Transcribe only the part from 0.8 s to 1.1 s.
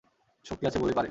বলেই পারে।